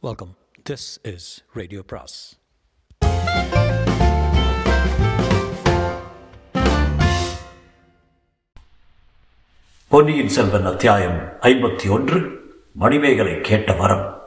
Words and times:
Welcome 0.00 0.36
this 0.70 1.14
is 1.14 1.44
radio 1.52 1.82
பிராஸ் 1.86 2.38
பொன்னியின் 9.88 10.28
செல்வன் 10.28 10.64
அத்தியாயம் 10.64 11.18
ஐம்பத்தி 11.40 11.90
ஒன்று 11.90 12.40
மணிமேகலை 12.72 13.40
கேட்ட 13.40 13.72
வரம். 13.72 14.22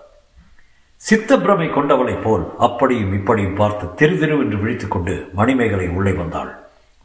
சித்தப்பிரமை 1.10 1.70
கொண்டவளைப் 1.70 2.24
போல் 2.24 2.52
அப்படியும் 2.58 3.14
இப்படியும் 3.14 3.56
பார்த்து 3.56 3.94
திரு 3.94 4.16
திருவென்று 4.16 4.60
விழித்துக் 4.60 4.92
கொண்டு 4.92 5.30
மணிமேகலை 5.34 5.88
உள்ளே 5.88 6.12
வந்தாள். 6.12 6.60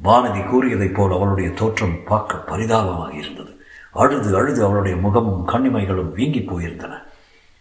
வானதி 0.05 0.49
கூறியதைப் 0.49 0.95
போல் 0.95 1.13
அவளுடைய 1.13 1.51
தோற்றம் 1.51 2.05
பார்க்க 2.05 2.37
பரிதாபமாக 2.37 3.15
இருந்தது. 3.15 3.61
அழுது 3.93 4.37
அழுது 4.37 4.65
அவளுடைய 4.65 4.97
முகமும் 4.97 5.49
கண்ணிமைகளும் 5.49 6.13
வீங்கி 6.13 6.41
போயிருந்தன. 6.41 7.03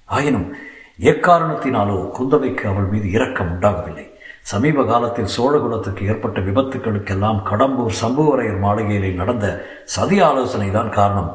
ஆயினும் 0.05 0.55
எக்காரணத்தினாலோ 0.99 1.97
குந்தவைக்கு 2.17 2.65
அவள் 2.71 2.91
மீது 2.91 3.07
இரக்கம் 3.17 3.49
உண்டாகவில்லை. 3.53 4.05
சமீப 4.51 4.83
காலத்தில் 4.91 5.33
சோழகுலத்துக்கு 5.35 6.03
ஏற்பட்ட 6.11 6.39
விபத்துக்களுக்கெல்லாம் 6.47 7.39
கடம்பூர் 7.49 7.97
சம்புவரையர் 8.01 8.61
மாளிகையிலே 8.65 9.09
நடந்த 9.21 9.45
சதி 9.95 10.17
ஆலோசனை 10.27 10.69
தான் 10.77 10.91
காரணம் 10.97 11.31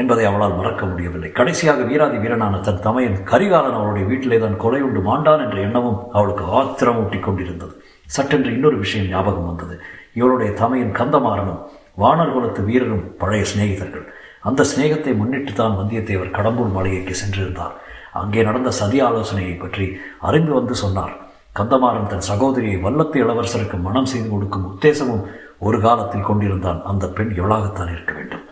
என்பதை 0.00 0.24
அவளால் 0.30 0.56
மறக்க 0.60 0.82
முடியவில்லை. 0.86 1.30
கடைசியாக 1.38 1.82
வீராதி 1.90 2.16
வீரனான 2.22 2.60
தன் 2.68 2.82
தமையன் 2.86 3.18
கரிகாலன் 3.30 3.78
அவளுடைய 3.78 4.04
வீட்டிலே 4.10 4.38
தான் 4.44 4.56
கொலை 4.64 4.80
உண்டு 4.86 5.00
மாண்டான் 5.10 5.44
என்ற 5.46 5.58
எண்ணமும் 5.66 6.00
அவளுக்கு 6.16 6.44
ஆத்திரமூட்டி 6.60 7.20
கொண்டிருந்தது. 7.26 7.74
சட்டென்று 8.16 8.50
இன்னொரு 8.56 8.78
விஷயம் 8.84 9.10
ஞாபகம் 9.14 9.48
வந்தது. 9.50 9.76
இவளுடைய 10.20 10.50
தமையன் 10.62 10.96
கந்தமாறனும் 11.00 11.62
வானர் 12.02 12.34
குலத்து 12.34 12.62
வீரரும் 12.70 13.06
பழைய 13.22 13.44
சிநேகிதர்கள். 13.52 14.06
அந்த 14.48 14.66
சிநேகத்தை 14.70 15.12
முன்னிட்டு 15.20 15.52
தான் 15.52 15.78
வந்தியத்தேவர் 15.80 16.36
கடம்பூர் 16.38 16.74
மாளிகைக்கு 16.76 17.14
சென்றிருந்தார். 17.22 17.74
அங்கே 18.20 18.42
நடந்த 18.48 18.70
சதி 18.80 18.98
ஆலோசனையை 19.08 19.54
பற்றி 19.62 19.86
அறிந்து 20.28 20.52
வந்து 20.58 20.74
சொன்னார். 20.84 21.14
கந்தமாறன் 21.58 22.10
தன் 22.12 22.28
சகோதரியை 22.30 22.76
வல்லத்து 22.84 23.16
இளவரசருக்கு 23.24 23.76
மனம் 23.86 24.10
செய்து 24.12 24.28
கொடுக்கும் 24.30 24.66
உத்தேசமும் 24.70 25.24
ஒரு 25.66 25.78
காலத்தில் 25.80 26.28
கொண்டிருந்தான். 26.28 26.80
அந்த 26.90 27.04
பெண் 27.16 27.32
எவ்வளாகத்தான் 27.40 27.92
இருக்க 27.94 28.12
வேண்டும்? 28.12 28.44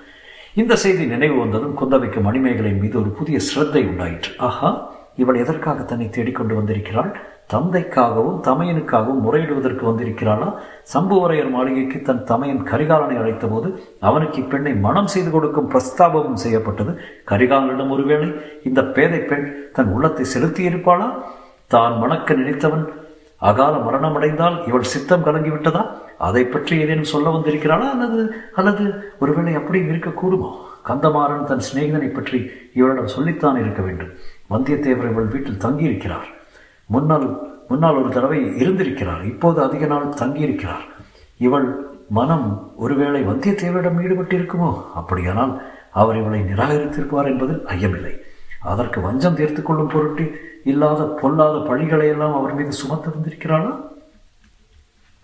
இந்த 0.55 0.74
செய்தி 0.77 1.05
நினைவு 1.06 1.36
வந்ததும் 1.38 1.77
குந்தவைக்கு 1.80 2.20
மணிமேகலை 2.28 2.72
மீது 2.72 2.96
ஒரு 3.00 3.10
புதிய 3.18 3.38
சிரத்தை 3.48 3.83
உண்டாயிற்று. 3.90 4.33
ஆஹா 4.48 4.70
இவள் 5.22 5.40
எதற்காக 5.44 5.83
தன்னை 5.83 6.08
தேடிக்கொண்டு 6.10 6.55
வந்திருக்கிறாள்? 6.55 7.12
தந்தைக்காகவும் 7.50 8.38
தமையனுக்காகவும் 8.48 9.24
முறையிடுவதற்கு 9.24 9.84
வந்திருக்கிறாளா 9.88 10.48
சம்புவரையர் 10.92 11.50
மாளிகைக்கு 11.50 12.02
தன் 12.02 12.24
தமையன் 12.24 12.62
கரிகாலனை 12.70 13.16
அழைத்தபோது 13.22 13.68
அவனுக்கு 14.00 14.42
இப்பெண்ணை 14.42 14.80
மனம் 14.80 15.06
செய்து 15.06 15.30
கொடுக்கும் 15.30 15.70
பிரஸ்தாபமும் 15.70 16.40
செய்யப்பட்டது. 16.44 17.00
கரிகாலனிடம் 17.30 17.90
ஒருவேளை 17.90 18.28
இந்த 18.64 18.82
பேதை 18.84 19.18
பெண் 19.18 19.70
தன் 19.72 19.86
உள்ளத்தை 19.86 20.26
செலுத்தியிருப்பாளா? 20.34 21.08
தான் 21.66 21.98
மணக்க 21.98 22.34
நினைத்தவன் 22.34 22.84
அகால 23.38 23.77
மரணமடைந்தால் 23.77 24.66
இவள் 24.68 24.90
சித்தம் 24.94 25.24
கலங்கிவிட்டதா? 25.24 25.84
அதை 26.18 26.44
பற்றி 26.44 26.74
ஏதேனும் 26.80 27.12
சொல்ல 27.14 27.30
வந்திருக்கிறாளா? 27.30 27.86
அல்லது 27.94 28.20
அல்லது 28.54 28.84
ஒருவேளை 29.18 29.54
அப்படியும் 29.54 29.90
இருக்கக்கூடுமா? 29.92 30.50
கந்தமாறன் 30.88 31.44
தன் 31.44 31.66
சிநேகிதனை 31.68 32.10
பற்றி 32.12 32.50
இவளிடம் 32.74 33.06
சொல்லித்தான் 33.06 33.56
இருக்க 33.56 33.82
வேண்டும். 33.82 34.12
வந்தியத்தேவர் 34.50 35.10
இவள் 35.10 35.32
வீட்டில் 35.34 35.64
தங்கியிருக்கிறார். 35.66 36.28
முன்னால் 36.94 37.26
முன்னால் 37.68 37.98
ஒரு 38.00 38.10
தடவை 38.14 38.38
இருந்திருக்கிறார். 38.62 39.22
இப்போது 39.32 39.58
அதிக 39.66 39.86
நாள் 39.86 40.14
தங்கியிருக்கிறார். 40.20 40.86
இவள் 41.46 41.68
மனம் 42.18 42.48
ஒருவேளை 42.76 43.20
வந்தியத்தேவரிடம் 43.28 44.00
ஈடுபட்டிருக்குமோ? 44.04 44.70
அப்படியானால் 44.94 45.52
அவர் 46.00 46.18
இவளை 46.20 46.40
நிராகரித்திருப்பார் 46.40 47.30
என்பதில் 47.32 47.62
ஐயமில்லை. 47.74 48.14
அதற்கு 48.72 48.98
வஞ்சம் 49.00 49.38
தீர்த்து 49.38 49.62
கொள்ளும் 49.62 49.92
பொருட்டு 49.94 50.24
இல்லாத 50.64 51.02
பொல்லாத 51.20 51.56
பழிகளை 51.70 52.06
எல்லாம் 52.14 52.36
அவர் 52.38 52.54
மீது 52.54 52.72
சுமத்திருந்திருக்கிறாளா? 52.82 53.72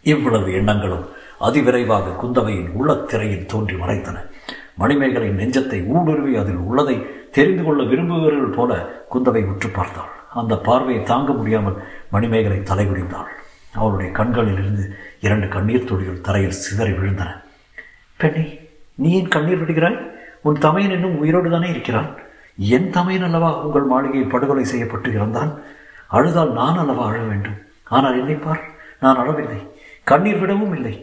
இவ்வளவு 0.04 0.48
எண்ணங்களும் 0.60 1.06
அதிவிரைவாக 1.46 2.16
குந்தவையின் 2.22 2.70
உள்ளத்திரையில் 2.78 3.48
தோன்றி 3.52 3.76
மறைத்தன. 3.82 4.16
மணிமேகலை 4.74 5.28
நெஞ்சத்தை 5.30 5.78
ஊடுருவி 5.94 6.32
அதில் 6.36 6.62
உள்ளதை 6.68 6.96
தெரிந்து 7.32 7.62
கொள்ள 7.64 7.82
விரும்புகிறவர்கள் 7.82 8.56
போல 8.58 8.72
குந்தவை 9.12 9.42
உற்று 9.52 9.68
பார்த்தாள். 9.68 10.12
அந்த 10.40 10.54
பார்வையை 10.68 11.02
தாங்க 11.02 11.30
முடியாமல் 11.32 11.80
மணிமேகலை 12.14 12.60
தலைகுடிந்தாள் 12.70 13.32
அவளுடைய 13.78 14.10
கண்களிலிருந்து 14.18 14.84
இரண்டு 15.26 15.46
கண்ணீர் 15.54 15.88
துளிகள் 15.88 16.24
தரையில் 16.26 16.60
சிதறி 16.64 16.92
விழுந்தன. 16.92 17.30
பெண்ணி 18.20 18.44
நீ 19.02 19.10
ஏன் 19.18 19.32
கண்ணீர் 19.34 19.60
விடுகிறாய்? 19.62 19.98
உன் 20.46 20.62
தமையன் 20.64 20.94
இன்னும் 20.96 21.18
உயிரோடு 21.22 21.48
தானே 21.50 21.68
இருக்கிறான். 21.74 22.08
என் 22.76 22.88
தமையன் 22.96 23.26
அல்லவா 23.26 23.50
உங்கள் 23.64 23.90
மாளிகையில் 23.92 24.32
படுகொலை 24.32 24.64
செய்யப்பட்டு 24.64 25.10
இருந்தான் 25.12 25.52
அழுதால் 26.16 26.52
நான் 26.60 26.80
அல்லவா 26.82 27.04
அழ 27.10 27.18
வேண்டும்? 27.30 27.58
ஆனால் 27.96 28.18
என்னை 28.20 28.36
பார் 28.46 28.62
நான் 29.02 29.20
அழவில்லை. 29.22 29.60
கண்ணீர் 30.10 30.40
விடவும் 30.42 30.74
இல்லை. 30.78 30.94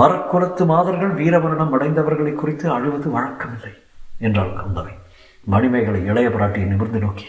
மரக்குலத்து 0.00 0.64
மாதர்கள் 0.72 1.12
வீரவரணம் 1.20 1.74
அடைந்தவர்களை 1.76 2.32
குறித்து 2.34 2.66
அழுவது 2.76 3.08
வழக்கமில்லை 3.16 3.74
என்றாள் 4.26 4.56
கந்தவை. 4.60 4.94
மணிமேகலை 5.44 6.00
இளைய 6.10 6.28
பிராட்டியை 6.28 6.66
நிமிர்ந்து 6.72 7.00
நோக்கி 7.04 7.28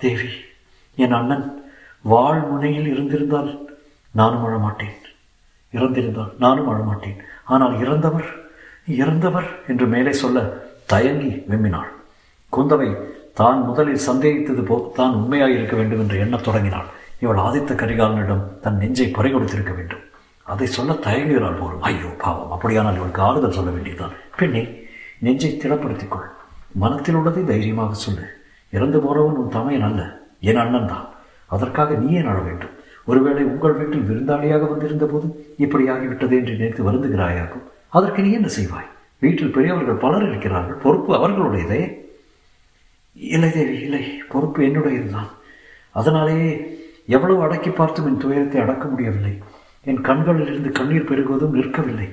தேவி 0.00 0.30
என் 1.02 1.12
அண்ணன் 1.12 1.62
வாழ் 2.00 2.40
முனையில் 2.50 2.90
இருந்திருந்தால் 2.92 3.68
நானும் 4.10 4.44
அழமாட்டேன். 4.46 4.96
இறந்திருந்தால் 5.74 6.32
நானும் 6.38 6.68
அழமாட்டேன். 6.72 7.18
ஆனால் 7.44 7.80
இறந்தவர் 7.84 8.28
இறந்தவர் 8.86 9.48
என்று 9.66 9.86
மேலே 9.86 10.12
சொல்ல 10.12 10.66
தயங்கி 10.86 11.44
விம்மினாள். 11.50 11.90
குந்தவை 12.52 12.96
தான் 13.34 13.58
முதலில் 13.60 14.06
சந்தேகித்தது 14.06 14.62
போ 14.64 14.92
தான் 14.94 15.14
உண்மையாக 15.14 15.52
இருக்க 15.52 15.76
வேண்டும் 15.76 16.00
என்று 16.00 16.18
எண்ணத் 16.18 16.44
தொடங்கினாள். 16.44 16.86
இவள் 17.20 17.36
ஆதித்த 17.36 17.74
கரிகாலனிடம் 17.74 18.44
தன் 18.60 18.76
நெஞ்சை 18.76 19.06
பறிகொடுத்திருக்க 19.06 19.74
வேண்டும். 19.74 20.04
அதை 20.42 20.66
சொல்ல 20.66 20.92
தயங்குகிறாள் 20.92 21.58
போலும். 21.60 21.82
ஐயோ 21.82 22.10
பாவம். 22.18 22.50
அப்படியானால் 22.50 22.94
இவளுக்கு 22.94 23.22
ஆறுதல் 23.22 23.56
சொல்ல 23.58 23.70
வேண்டியதுதான். 23.70 24.14
பெண்ணே 24.36 24.86
நெஞ்சை 25.18 25.60
திடப்படுத்திக்கொள் 25.62 26.28
மனத்தில் 26.74 27.14
உள்ளதை 27.14 27.44
தைரியமாக 27.44 27.94
சொல்லு. 27.94 28.24
இறந்து 28.70 28.98
போறவன் 28.98 29.38
உன் 29.42 29.54
தமையன் 29.56 29.86
அல்ல. 29.90 30.17
என் 30.40 30.56
அண்ணன் 30.56 30.86
தான். 30.86 31.08
அதற்காக 31.46 31.94
நீ 31.94 32.12
ஏன் 32.12 32.26
அழ 32.26 32.40
வேண்டும்? 32.40 32.70
ஒருவேளை 33.04 33.42
உங்கள் 33.44 33.72
வீட்டில் 33.72 34.08
விருந்தாளியாக 34.08 34.68
வந்திருந்த 34.68 35.06
போது 35.06 35.54
இப்படி 35.56 35.88
ஆகிவிட்டது 35.88 36.30
என்று 36.30 36.54
நினைத்து 36.54 36.92
வருந்துகிறாயாகும் 36.92 37.66
அதற்கு 37.88 38.22
நீ 38.22 38.32
என்ன 38.32 38.48
செய்வாய்? 38.48 38.88
வீட்டில் 39.18 39.50
பெரியவர்கள் 39.50 39.94
பலர் 39.94 40.28
இருக்கிறார்கள். 40.28 40.76
பொறுப்பு 40.76 41.14
அவர்களுடையதே. 41.14 41.96
இல்லை 43.14 43.50
தேவி 43.50 43.80
இல்லை. 43.80 44.20
பொறுப்பு 44.28 44.62
என்னுடையதுதான். 44.62 45.30
அதனாலேயே 45.90 46.76
எவ்வளவு 47.06 47.42
அடக்கி 47.42 47.70
பார்த்தும் 47.70 48.06
என் 48.06 48.18
துயரத்தை 48.18 48.60
அடக்க 48.60 48.88
முடியவில்லை. 48.88 49.42
என் 49.84 50.00
கண்களிலிருந்து 50.00 50.70
கண்ணீர் 50.70 51.10
பெருகுவதும் 51.10 51.54
நிற்கவில்லை. 51.54 52.08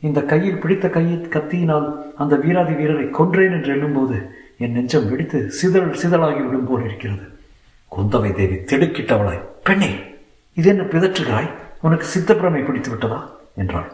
இந்த 0.00 0.22
கையில் 0.22 0.58
பிடித்த 0.58 0.88
கையை 0.88 1.18
கத்தியினால் 1.18 2.14
அந்த 2.16 2.36
வீராதி 2.36 2.72
வீரரை 2.72 3.04
கொன்றேன் 3.04 3.52
என்று 3.52 3.72
எண்ணும்போது 3.72 4.30
என் 4.58 4.72
நெஞ்சம் 4.72 5.08
வெடித்து 5.08 5.50
சிதழ் 5.50 5.94
சிதழாகி 6.02 6.46
விடும் 6.46 6.66
போல் 6.66 6.84
இருக்கிறது. 6.84 7.38
குந்தவை 7.96 8.32
தேவி 8.32 8.54
திடுக்கிட்டவளாய் 8.54 9.46
பெண்ணே 9.64 9.90
இது 10.54 10.68
என்ன 10.68 10.82
பிதற்றுகிறாய்? 10.82 11.50
உனக்கு 11.80 12.06
சித்தப்பிரமை 12.14 12.64
பிடித்து 12.64 12.90
விட்டதா 12.90 13.30
என்றாள். 13.56 13.92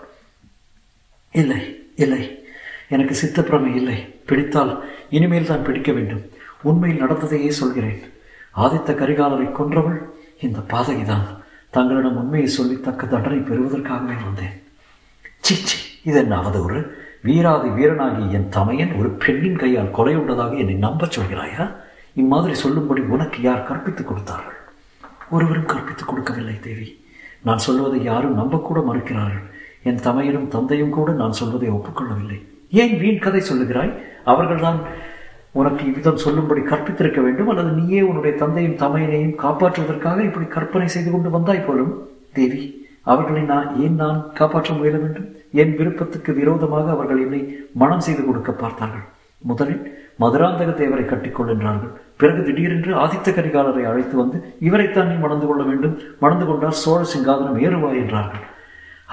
இல்லை 1.33 1.91
இல்லை 1.97 2.45
எனக்கு 2.89 3.17
சித்தப்பிரமை 3.23 3.75
இல்லை. 3.75 4.23
பிடித்தால் 4.27 4.85
இனிமேல் 5.11 5.47
தான் 5.47 5.63
பிடிக்க 5.63 5.93
வேண்டும். 5.93 6.23
உண்மையில் 6.63 7.03
நடந்ததையே 7.03 7.49
சொல்கிறேன். 7.49 8.01
ஆதித்த 8.57 8.91
கரிகாலரை 8.95 9.53
கொன்றவள் 9.53 9.99
இந்த 10.41 10.59
பாதகிதான். 10.59 11.27
தங்களிடம் 11.71 12.17
உண்மையை 12.17 12.49
சொல்லி 12.49 12.81
தக்க 12.81 13.07
தண்டனை 13.07 13.39
பெறுவதற்காகவே 13.39 14.17
வந்தேன். 14.25 14.63
சீச்சி 15.41 15.79
இது 16.05 16.19
என்ன 16.19 16.41
அவதூறு? 16.41 16.91
வீராதி 17.23 17.69
வீரனாகி 17.69 18.31
என் 18.31 18.49
தமையன் 18.49 18.99
ஒரு 18.99 19.11
பெண்ணின் 19.11 19.57
கையால் 19.57 19.95
கொலையுண்டதாக 19.99 20.59
என்னை 20.59 20.75
நம்பச் 20.75 21.21
சொல்கிறாயா? 21.21 21.77
இம்மாதிரி 22.17 22.55
சொல்லும்படி 22.55 23.01
உனக்கு 23.01 23.43
யார் 23.43 23.67
கற்பித்துக் 23.69 24.05
கொடுத்தார்கள்? 24.05 24.55
ஒருவரும் 25.31 25.67
கற்பித்துக் 25.67 26.09
கொடுக்கவில்லை 26.09 26.61
தேவி. 26.61 27.05
நான் 27.43 27.59
சொல்வதை 27.59 28.03
யாரும் 28.03 28.39
நம்பக்கூட 28.39 28.85
மறுக்கிறார்கள். 28.85 29.43
என் 29.83 29.97
தமையனும் 29.97 30.49
தந்தையும் 30.49 30.91
கூட 30.91 31.13
நான் 31.13 31.33
சொல்வதை 31.33 31.71
ஒப்புக்கொள்ளவில்லை. 31.71 32.45
ஏன் 32.71 32.99
வீண் 32.99 33.19
கதை 33.19 33.41
சொல்லுகிறாய்? 33.41 34.03
அவர்கள்தான் 34.25 34.79
உனக்கு 35.51 35.87
இவ்விதம் 35.87 36.17
சொல்லும்படி 36.17 36.61
கற்பித்திருக்க 36.61 37.21
வேண்டும் 37.21 37.49
அல்லது 37.49 37.71
நீயே 37.71 38.03
உன்னுடைய 38.03 38.37
தந்தையும் 38.37 38.77
தமையனையும் 38.77 39.39
காப்பாற்றுவதற்காக 39.39 40.25
இப்படி 40.25 40.47
கற்பனை 40.47 40.89
செய்து 40.89 41.11
கொண்டு 41.11 41.31
வந்தாய் 41.31 41.65
போலும்? 41.65 42.09
தேவி 42.33 42.87
அவர்களை 43.03 43.43
நான் 43.43 43.81
ஏன் 43.81 43.95
நான் 43.95 44.33
காப்பாற்ற 44.35 44.75
முயல 44.75 44.97
வேண்டும்? 44.97 45.35
என் 45.53 45.77
விருப்பத்துக்கு 45.77 46.33
விரோதமாக 46.33 46.91
அவர்கள் 46.91 47.21
என்னை 47.21 47.57
மனம் 47.73 48.01
செய்து 48.01 48.25
கொடுக்க 48.25 48.53
பார்த்தார்கள். 48.53 49.15
முதலில் 49.43 49.83
மதுராந்தக 50.21 50.71
தேவரை 50.81 51.05
கட்டிக்கொள் 51.07 51.53
என்றார்கள். 51.55 51.93
பிறகு 52.17 52.43
திடீரென்று 52.45 52.93
ஆதித்த 52.95 53.33
கரிகாலரை 53.33 53.83
அழைத்து 53.85 54.17
வந்து 54.17 54.57
இவரைத்தான் 54.61 55.09
நீ 55.09 55.15
மணந்து 55.15 55.47
கொள்ள 55.47 55.63
வேண்டும். 55.63 55.99
மணந்து 56.21 56.47
கொண்டால் 56.47 56.81
சோழ 56.83 57.01
சிங்காதனம் 57.15 57.61
ஏறுவாய் 57.67 58.01
என்றார்கள். 58.03 58.45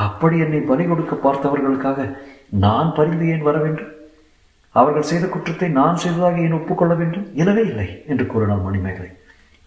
அப்படி 0.05 0.39
என்னை 0.39 0.59
பலி 0.59 0.85
கொடுக்க 0.85 1.15
பார்த்தவர்களுக்காக 1.25 2.17
நான் 2.49 2.93
பரிந்து 2.93 3.27
ஏன் 3.27 3.41
வர 3.41 3.57
வேண்டும்? 3.57 3.91
அவர்கள் 4.71 5.09
செய்த 5.09 5.25
குற்றத்தை 5.27 5.69
நான் 5.69 5.95
செய்ததாக 5.95 6.37
ஏன் 6.37 6.57
ஒப்புக்கொள்ள 6.59 6.93
வேண்டும்? 6.93 7.27
இல்லவே 7.33 7.61
இல்லை 7.61 8.03
என்று 8.07 8.25
கூறினார் 8.25 8.65
மணிமேகலை. 8.67 9.11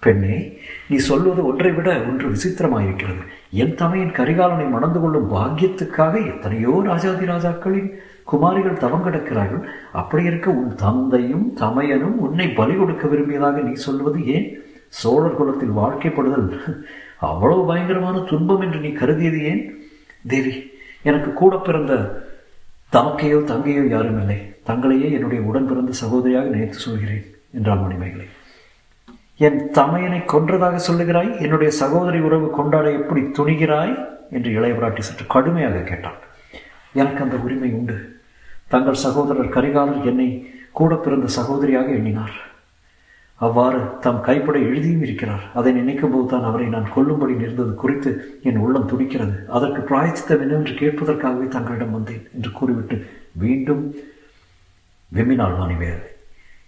பெண்ணே 0.00 0.58
நீ 0.90 0.96
சொல்வது 1.10 1.40
ஒன்றை 1.50 1.70
விட 1.72 1.88
ஒன்று 2.08 2.26
விசித்திரமாயிருக்கிறது. 2.34 3.22
என் 3.62 3.74
தமையின் 3.80 4.16
கரிகாலனை 4.18 4.66
மணந்து 4.74 5.00
கொள்ளும் 5.00 5.30
பாக்கியத்துக்காக 5.32 6.14
எத்தனையோ 6.32 6.74
ராஜாதி 6.90 7.24
ராஜாக்களின் 7.32 7.90
குமாரிகள் 8.30 8.82
தவம் 8.84 9.04
கிடக்கிறார்கள். 9.06 9.62
அப்படி 10.00 10.22
இருக்க 10.24 10.48
உன் 10.60 10.72
தந்தையும் 10.84 11.46
தமையனும் 11.62 12.16
உன்னை 12.26 12.46
பலி 12.60 12.76
கொடுக்க 12.76 13.06
விரும்பியதாக 13.06 13.62
நீ 13.68 13.74
சொல்வது 13.86 14.20
ஏன்? 14.36 14.46
சோழர் 15.00 15.38
குலத்தில் 15.38 15.76
வாழ்க்கைப்படுதல் 15.80 16.48
அவ்வளவு 17.30 17.62
பயங்கரமான 17.70 18.16
துன்பம் 18.30 18.64
என்று 18.66 18.78
நீ 18.86 18.90
கருதியது 19.02 19.40
ஏன்? 19.52 19.62
தேவி 20.24 20.54
எனக்கு 21.02 21.30
கூட 21.32 21.54
பிறந்த 21.66 21.92
தமக்கையோ 22.94 23.38
தங்கையோ 23.52 23.84
யாரும் 23.88 24.18
இல்லை. 24.20 24.38
தங்களையே 24.68 25.08
என்னுடைய 25.16 25.42
உடன் 25.48 25.68
பிறந்த 25.70 25.92
சகோதரியாக 26.02 26.52
நினைத்து 26.54 26.78
சொல்கிறேன் 26.78 27.24
என்றாள் 27.52 27.84
மணிமேகலை. 27.84 28.26
என் 29.40 29.58
தமையனை 29.78 30.20
கொன்றதாக 30.32 30.76
சொல்லுகிறாய்? 30.88 31.30
என்னுடைய 31.44 31.70
சகோதரி 31.82 32.20
உறவு 32.20 32.46
கொண்டாட 32.50 32.86
எப்படி 32.90 33.22
துணிகிறாய்? 33.38 33.94
என்று 34.30 34.50
இளையவராட்டி 34.58 34.98
சற்று 34.98 35.24
கடுமையாக 35.26 35.82
கேட்டான் 35.90 36.20
எனக்கு 36.94 37.22
அந்த 37.24 37.36
உரிமை 37.36 37.70
உண்டு. 37.72 37.96
தங்கள் 38.68 39.02
சகோதரர் 39.04 39.54
கரிகாலர் 39.56 40.06
என்னை 40.10 40.28
கூட 40.72 40.94
பிறந்த 40.94 41.26
சகோதரியாக 41.38 41.88
எண்ணினார். 41.98 42.36
அவ்வாறு 43.40 43.80
தம் 44.04 44.20
கைப்பட 44.20 44.56
எழுதியும் 44.58 45.02
இருக்கிறார். 45.06 45.44
அதை 45.58 45.72
நினைக்கும் 45.72 46.12
போது 46.14 46.26
தான் 46.28 46.46
அவரை 46.50 46.66
நான் 46.66 46.92
கொல்லும்படி 46.94 47.34
நேர்ந்தது 47.42 47.74
குறித்து 47.74 48.10
என் 48.42 48.56
உள்ளம் 48.56 48.88
துடிக்கிறது 48.92 49.36
அதற்கு 49.56 49.80
பிராயச்சித்தம் 49.80 50.42
என்னவென்று 50.44 50.74
கேட்பதற்காகவே 50.80 51.48
தங்களிடம் 51.48 51.94
வந்தேன் 51.96 52.24
என்று 52.36 52.52
கூறிவிட்டு 52.52 52.96
மீண்டும் 53.42 53.82
விம்மினாள் 55.12 55.58
மணிவேலை 55.60 56.08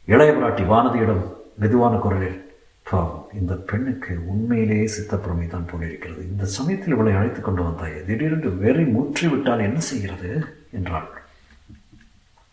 இளையவராட்டி 0.08 0.64
வானதியிடம் 0.72 1.24
மெதுவான 1.62 1.94
குரலில் 1.96 2.38
பாவம். 2.90 3.28
இந்த 3.40 3.54
பெண்ணுக்கு 3.54 4.18
உண்மையிலேயே 4.26 4.86
சித்தப்புறமை 4.86 5.46
தான் 5.46 5.66
போலிருக்கிறது. 5.72 6.30
இந்த 6.30 6.44
சமயத்தில் 6.44 6.94
இவளை 6.94 7.12
அழைத்து 7.12 7.40
கொண்டு 7.40 7.62
வந்தாயே. 7.62 8.06
திடீரென்று 8.06 8.56
வெறி 8.56 8.84
மூற்றி 8.84 9.28
விட்டால் 9.28 9.58
என்ன 9.58 9.80
செய்கிறது? 9.80 10.44
என்றாள். 10.72 11.08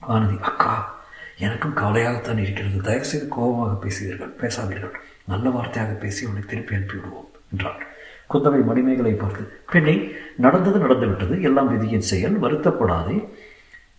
வானதி 0.07 0.39
அக்கா 0.39 1.03
எனக்கும் 1.39 1.75
கவலையாகத்தான் 1.75 2.37
இருக்கிறது. 2.37 2.81
தயவுசெய்து 2.81 3.27
கோபமாக 3.27 3.87
பேசுவீர்கள் 3.87 4.33
பேசாதீர்கள். 4.41 4.91
நல்ல 5.27 5.49
வார்த்தையாக 5.49 5.99
பேசி 5.99 6.25
அவனை 6.25 6.43
திருப்பி 6.47 6.75
அனுப்பிவிடுவோம் 6.75 7.31
என்றாள். 7.51 7.85
குந்தவை 8.33 8.63
மணிமேகலை 8.63 9.13
பார்த்து 9.13 9.49
பெண்ணை 9.71 10.15
நடந்தது 10.37 10.79
நடந்துவிட்டது. 10.79 11.41
எல்லாம் 11.41 11.67
விதியின் 11.67 12.01
செயல். 12.01 12.39
வருத்தப்படாதே. 12.39 13.29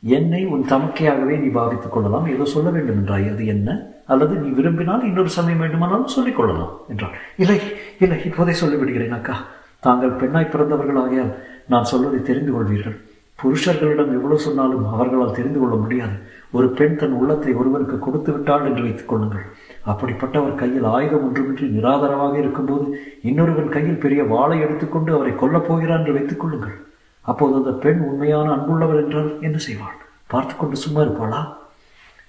என்னை 0.00 0.44
உன் 0.44 0.66
தமக்கையாகவே 0.70 1.38
நீ 1.38 1.60
பாவித்துக் 1.60 1.92
கொள்ளலாம். 1.92 2.26
ஏதோ 2.26 2.44
சொல்ல 2.44 2.70
வேண்டும் 2.70 3.06
என்றாய். 3.06 3.32
அது 3.32 3.46
என்ன? 3.46 3.82
அல்லது 4.06 4.34
நீ 4.42 4.48
விரும்பினால் 4.48 5.06
இன்னொரு 5.08 5.28
சமயம் 5.28 5.58
வேண்டுமானாலும் 5.58 6.14
சொல்லிக் 6.14 6.36
கொள்ளலாம் 6.36 6.72
என்றாள் 6.88 7.16
இல்லை 7.36 7.58
இல்லை 7.98 8.18
இப்போதே 8.24 8.54
சொல்லிவிடுகிறேன் 8.60 9.16
அக்கா. 9.18 9.36
தாங்கள் 9.80 10.18
பெண்ணாய் 10.20 10.52
பிறந்தவர்கள் 10.52 11.02
ஆகையால் 11.02 11.34
நான் 11.72 11.90
சொல்வதை 11.90 12.22
தெரிந்து 12.22 12.52
கொள்வீர்கள். 12.52 12.96
புருஷர்களிடம் 13.42 14.14
எவ்வளவு 14.16 14.38
சொன்னாலும் 14.38 14.84
அவர்களால் 14.92 15.36
தெரிந்து 15.38 15.58
கொள்ள 15.60 15.74
முடியாது. 15.74 16.16
ஒரு 16.52 16.68
பெண் 16.68 16.96
தன் 16.96 17.16
உள்ளத்தை 17.20 17.52
ஒருவருக்கு 17.54 17.98
கொடுத்து 17.98 18.32
விட்டாள் 18.32 18.64
என்று 18.64 18.82
வைத்துக் 18.82 19.08
கொள்ளுங்கள். 19.08 19.44
அப்படிப்பட்டவர் 19.86 20.54
கையில் 20.54 20.86
ஆயுதம் 20.94 21.24
ஒன்றுமின்றி 21.26 21.66
நிராதரவாக 21.76 22.34
இருக்கும்போது 22.38 22.86
இன்னொருவன் 23.22 23.68
கையில் 23.68 24.02
பெரிய 24.04 24.22
வாளை 24.24 24.60
எடுத்துக்கொண்டு 24.60 25.12
அவரை 25.14 25.32
கொல்லப் 25.32 25.68
போகிறான் 25.68 25.98
என்று 25.98 26.12
வைத்துக் 26.12 26.40
கொள்ளுங்கள். 26.40 26.76
அப்போது 27.20 27.54
அந்த 27.54 27.70
பெண் 27.70 28.02
உண்மையான 28.08 28.48
அன்புள்ளவர் 28.56 29.02
என்றால் 29.04 29.30
என்ன 29.40 29.58
செய்வாள்? 29.68 29.96
பார்த்து 30.26 30.56
கொண்டு 30.56 30.76
சும்மா 30.76 31.00
இருப்பாளா? 31.00 31.40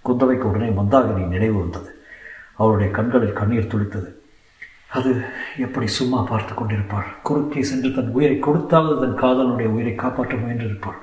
குந்தவைக்கு 0.07 0.49
உடனே 0.51 0.69
மந்தாகினி 0.79 1.25
நினைவு 1.27 1.57
வந்தது. 1.59 1.89
அவளுடைய 2.55 2.91
கண்களில் 2.91 3.39
கண்ணீர் 3.39 3.71
துளித்தது. 3.73 4.09
அது 4.97 5.11
எப்படி 5.65 5.87
சும்மா 5.87 6.19
பார்த்து 6.21 6.53
கொண்டிருப்பாள்? 6.53 7.09
குறுக்கே 7.23 7.61
சென்று 7.63 7.89
தன் 7.93 8.13
உயிரை 8.17 8.37
கொடுத்தாவது 8.37 8.95
தன் 9.01 9.19
காதலனுடைய 9.23 9.69
உயிரை 9.75 9.95
காப்பாற்ற 9.95 10.35
முயன்றிருப்பாள். 10.37 10.99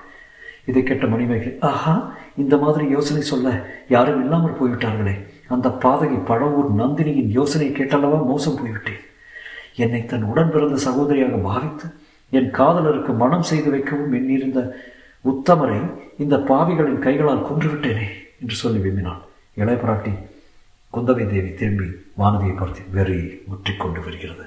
இதை 0.66 0.82
கேட்ட 0.82 1.06
மணிமேகலை 1.06 1.54
ஆஹா 1.70 1.94
இந்த 2.36 2.56
மாதிரி 2.56 2.84
யோசனை 2.88 3.22
சொல்ல 3.22 3.48
யாரும் 3.88 4.22
இல்லாமல் 4.24 4.56
போய்விட்டார்களே. 4.60 5.14
அந்த 5.54 5.68
பாதகி 5.82 6.18
பழவூர் 6.30 6.70
நந்தினியின் 6.80 7.30
யோசனை 7.38 7.68
கேட்டல்லவா 7.68 8.18
மோசம் 8.32 8.58
போய்விட்டேன். 8.60 9.02
என்னை 9.84 10.00
தன் 10.04 10.22
உடன் 10.22 10.52
பிறந்த 10.54 10.76
சகோதரியாக 10.86 11.38
பாவித்து 11.48 11.86
என் 12.30 12.50
காதலருக்கு 12.50 13.12
மனம் 13.22 13.48
செய்து 13.50 13.70
வைக்கவும் 13.70 14.12
எண்ணிருந்த 14.12 14.60
உத்தமரை 15.24 15.80
இந்த 16.22 16.36
பாவிகளின் 16.50 17.04
கைகளால் 17.06 17.46
கொன்றுவிட்டேனே. 17.48 18.06
என்று 18.44 18.56
சொல்லி 18.56 18.78
விரும்பினான். 18.78 19.22
இளையபராட்டி 19.56 20.12
குந்தவை 20.94 21.26
தேவி 21.32 21.54
திரும்பி 21.54 21.84
வானதியை 22.18 22.56
பார்த்து 22.56 22.80
வெறி 22.92 23.40
முற்றிக்கொண்டு 23.46 24.00
வருகிறது 24.00 24.44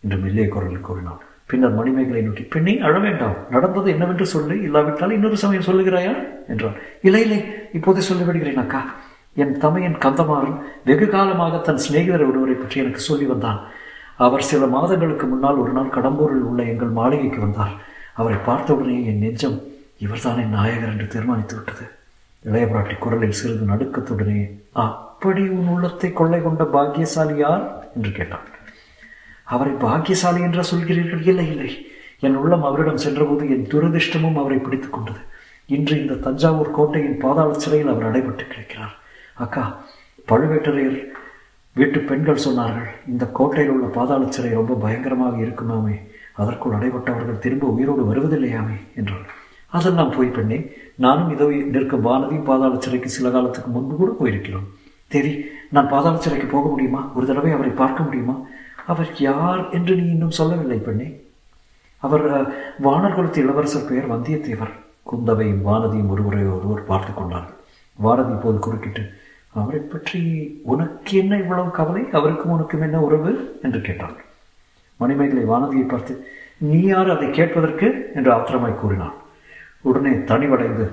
என்று 0.00 0.16
மெல்லிய 0.16 0.48
குரலில் 0.48 0.80
கூறினான் 0.80 1.20
பின்னர் 1.46 1.74
மணிமேகலை 1.74 2.22
நோக்கி 2.22 2.42
பெண்ணை 2.42 2.80
அழ 2.80 2.98
வேண்டாம். 2.98 3.36
நடந்தது 3.50 3.90
என்னவென்று 3.90 4.26
சொல்லு. 4.26 4.62
இல்லாவிட்டால் 4.62 5.10
இன்னொரு 5.10 5.36
சமயம் 5.36 5.62
சொல்லுகிறாயா? 5.62 6.14
என்றான். 6.48 6.76
இல்லை 7.02 7.20
இல்லை. 7.20 7.44
இப்போதே 7.72 8.00
சொல்லிவிடுகிறேன் 8.08 8.62
அக்கா. 8.64 8.94
என் 9.34 9.58
தமையன் 9.58 9.96
கந்தமாறன் 9.96 10.56
வெகு 10.84 11.06
காலமாக 11.08 11.58
தன் 11.58 11.76
சிநேகிதர் 11.76 12.24
ஒருவரை 12.24 12.54
பற்றி 12.54 12.80
எனக்கு 12.80 13.00
சொல்லி 13.00 13.24
வந்தான். 13.24 13.60
அவர் 14.16 14.42
சில 14.42 14.66
மாதங்களுக்கு 14.66 15.26
முன்னால் 15.26 15.54
ஒரு 15.54 15.72
நாள் 15.72 15.94
கடம்பூரில் 15.94 16.46
உள்ள 16.50 16.62
எங்கள் 16.62 16.88
மாளிகைக்கு 16.88 17.40
வந்தார். 17.40 17.74
அவரை 18.14 18.38
பார்த்தவுடனே 18.46 19.04
என் 19.04 19.18
நெஞ்சம் 19.18 19.58
இவர்தானே 19.98 20.42
நாயகர் 20.42 20.90
என்று 20.90 21.06
தீர்மானித்து 21.06 21.54
விட்டது. 21.54 21.84
இளையபிராட்டி 22.44 22.98
குரலில் 22.98 23.32
சிறிது 23.32 23.66
நடுக்கத்துடனே 23.66 24.50
அப்படி 24.72 25.48
உன் 25.48 25.66
உள்ளத்தை 25.66 26.12
கொள்ளை 26.12 26.42
கொண்ட 26.42 26.64
பாக்கியசாலி 26.64 27.36
யார்? 27.36 27.92
என்று 27.96 28.12
கேட்டான். 28.12 28.46
அவரை 29.44 29.72
பாக்கியசாலி 29.72 30.40
என்ற 30.40 30.62
சொல்கிறீர்கள்? 30.74 31.26
இல்லை 31.26 31.46
இல்லை. 31.48 31.86
என் 32.20 32.34
உள்ளம் 32.34 32.62
அவரிடம் 32.62 32.96
சென்றபோது 32.96 33.50
என் 33.50 33.66
துரதிர்ஷ்டமும் 33.66 34.34
அவரை 34.34 34.58
பிடித்துக் 34.58 34.92
கொண்டது. 34.92 35.18
இன்று 35.66 36.00
இந்த 36.00 36.14
தஞ்சாவூர் 36.14 36.70
கோட்டையின் 36.70 37.18
பாதாள 37.18 37.58
சிறையில் 37.58 37.88
அவர் 37.88 38.10
அடைபட்டு 38.10 38.46
கிடக்கிறார். 38.46 38.98
அக்கா 39.34 39.78
பழுவேட்டரையர் 40.28 41.04
வீட்டு 41.72 42.00
பெண்கள் 42.00 42.44
சொன்னார்கள் 42.44 42.88
இந்த 43.06 43.26
கோட்டையில் 43.26 43.72
உள்ள 43.72 43.86
பாதாள 43.86 44.24
சிறை 44.28 44.50
ரொம்ப 44.50 44.74
பயங்கரமாக 44.74 45.38
இருக்குமாமே. 45.38 46.00
அதற்குள் 46.32 46.72
அடைபட்டவர்கள் 46.72 47.38
திரும்ப 47.38 47.66
உயிரோடு 47.66 48.14
வருவதில்லையாமே 48.14 48.78
என்றார் 48.96 49.38
அதெல்லாம் 49.66 50.10
போய் 50.10 50.26
பெண்ணே 50.26 50.72
நானும் 51.04 51.30
இதோ 51.34 51.46
நிற்கும் 51.74 52.06
வானதியும் 52.06 52.48
பாதாள 52.48 52.74
சிறைக்கு 52.78 53.08
சில 53.16 53.30
காலத்துக்கு 53.30 53.70
முன்பு 53.70 53.94
கூட 53.96 54.10
போயிருக்கிறோம். 54.18 54.66
தேவி 55.12 55.32
நான் 55.74 55.92
பாதாள 55.92 56.16
சிறைக்கு 56.16 56.46
போக 56.46 56.66
முடியுமா? 56.68 57.00
ஒரு 57.14 57.24
தடவை 57.26 57.52
அவரை 57.52 57.72
பார்க்க 57.82 58.06
முடியுமா? 58.06 58.34
அவர் 58.86 59.10
யார் 59.28 59.62
என்று 59.70 59.92
நீ 60.00 60.04
இன்னும் 60.14 60.38
சொல்லவில்லை 60.38 60.78
பெண்ணே. 60.78 61.08
அவர் 62.02 62.24
வானர் 62.86 63.14
குலத்து 63.14 63.42
இளவரசர் 63.42 63.88
பெயர் 63.88 64.12
வந்தியத்தேவர். 64.12 64.74
குந்தவையும் 65.10 65.64
வானதியும் 65.66 66.12
ஒருவரை 66.14 66.42
ஒருவர் 66.56 66.88
பார்த்து 66.90 67.12
கொண்டார்கள் 67.14 67.56
வானதி 67.98 68.32
இப்போது 68.36 68.58
குறுக்கிட்டு 68.58 69.02
அவரை 69.60 69.80
பற்றி 69.80 70.20
உனக்கு 70.72 71.12
என்ன 71.22 71.32
இவ்வளவு 71.36 71.70
கவலை? 71.78 72.02
அவருக்கும் 72.18 72.52
உனக்கும் 72.56 72.84
என்ன 72.86 72.98
உறவு? 73.00 73.30
என்று 73.62 73.80
கேட்டாள். 73.80 74.16
மணிமேகலை 75.00 75.44
வானதியை 75.52 75.86
பார்த்து 75.88 76.12
நீ 76.68 76.78
யார் 76.82 77.10
அதை 77.16 77.28
கேட்பதற்கு? 77.30 77.88
என்று 78.14 78.30
ஆத்திரமாய் 78.36 78.80
கூறினான் 78.82 79.16
உடனே 79.80 80.10
தனிவடைந்து 80.30 80.86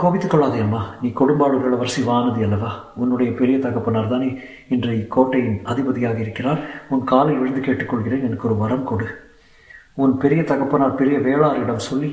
கோபித்துக் 0.00 0.30
கொள்ளாதே 0.30 0.58
அம்மா. 0.60 0.94
நீ 1.02 1.08
கொடும்பாளூர் 1.08 1.66
இளவரசி 1.66 2.02
வானதி 2.02 2.42
அல்லவா? 2.46 2.70
உன்னுடைய 2.94 3.32
பெரிய 3.32 3.58
தகப்பனார் 3.58 4.08
தானே 4.08 4.38
இன்று 4.68 4.92
இக்கோட்டையின் 5.02 5.62
அதிபதியாக 5.62 6.18
இருக்கிறார். 6.18 6.60
உன் 6.88 7.04
காலில் 7.04 7.38
விழுந்து 7.38 7.60
கேட்டுக்கொள்கிறேன். 7.60 8.26
எனக்கு 8.28 8.48
ஒரு 8.48 8.56
வரம் 8.56 8.84
கொடு. 8.84 9.06
உன் 9.94 10.18
பெரிய 10.18 10.44
தகப்பனார் 10.44 10.94
பெரிய 10.94 11.18
வேளாரிடம் 11.18 11.86
சொல்லி 11.88 12.10